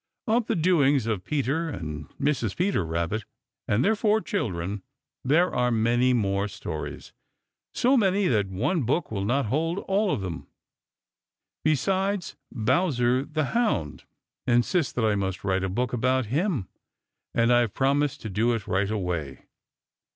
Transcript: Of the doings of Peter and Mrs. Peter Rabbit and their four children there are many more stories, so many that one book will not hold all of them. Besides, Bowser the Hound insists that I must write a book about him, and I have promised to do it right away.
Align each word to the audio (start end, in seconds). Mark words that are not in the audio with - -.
Of 0.25 0.47
the 0.47 0.55
doings 0.55 1.05
of 1.05 1.23
Peter 1.23 1.69
and 1.69 2.09
Mrs. 2.17 2.55
Peter 2.57 2.83
Rabbit 2.83 3.23
and 3.67 3.85
their 3.85 3.95
four 3.95 4.19
children 4.19 4.81
there 5.23 5.53
are 5.53 5.69
many 5.69 6.11
more 6.11 6.47
stories, 6.47 7.13
so 7.75 7.95
many 7.95 8.25
that 8.27 8.47
one 8.47 8.81
book 8.81 9.11
will 9.11 9.23
not 9.25 9.45
hold 9.45 9.77
all 9.87 10.09
of 10.11 10.21
them. 10.21 10.47
Besides, 11.63 12.35
Bowser 12.51 13.23
the 13.25 13.51
Hound 13.53 14.05
insists 14.47 14.91
that 14.93 15.05
I 15.05 15.13
must 15.13 15.43
write 15.43 15.63
a 15.63 15.69
book 15.69 15.93
about 15.93 16.25
him, 16.33 16.67
and 17.35 17.53
I 17.53 17.59
have 17.59 17.75
promised 17.75 18.21
to 18.21 18.29
do 18.31 18.53
it 18.55 18.65
right 18.67 18.89
away. 18.89 19.45